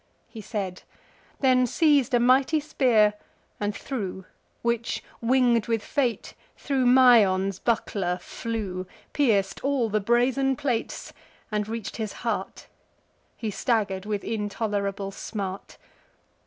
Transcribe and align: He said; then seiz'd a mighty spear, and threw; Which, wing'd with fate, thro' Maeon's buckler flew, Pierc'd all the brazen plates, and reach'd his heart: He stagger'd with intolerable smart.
He 0.27 0.41
said; 0.41 0.81
then 1.41 1.67
seiz'd 1.67 2.15
a 2.15 2.19
mighty 2.19 2.59
spear, 2.59 3.13
and 3.59 3.75
threw; 3.75 4.25
Which, 4.63 5.03
wing'd 5.21 5.67
with 5.67 5.83
fate, 5.83 6.33
thro' 6.57 6.85
Maeon's 6.85 7.59
buckler 7.59 8.17
flew, 8.17 8.87
Pierc'd 9.13 9.59
all 9.61 9.89
the 9.89 9.99
brazen 10.01 10.55
plates, 10.55 11.13
and 11.51 11.67
reach'd 11.67 11.97
his 11.97 12.13
heart: 12.25 12.65
He 13.37 13.51
stagger'd 13.51 14.07
with 14.07 14.23
intolerable 14.23 15.11
smart. 15.11 15.77